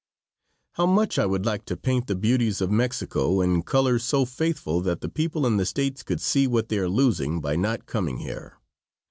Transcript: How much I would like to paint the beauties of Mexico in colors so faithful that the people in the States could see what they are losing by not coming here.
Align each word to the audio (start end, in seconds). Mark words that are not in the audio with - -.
How 0.71 0.87
much 0.87 1.19
I 1.19 1.27
would 1.27 1.45
like 1.45 1.63
to 1.65 1.77
paint 1.77 2.07
the 2.07 2.15
beauties 2.15 2.59
of 2.59 2.71
Mexico 2.71 3.39
in 3.39 3.61
colors 3.61 4.03
so 4.03 4.25
faithful 4.25 4.81
that 4.81 5.01
the 5.01 5.09
people 5.09 5.45
in 5.45 5.57
the 5.57 5.63
States 5.67 6.01
could 6.01 6.19
see 6.21 6.47
what 6.47 6.69
they 6.69 6.79
are 6.79 6.89
losing 6.89 7.39
by 7.39 7.55
not 7.55 7.85
coming 7.85 8.17
here. 8.17 8.57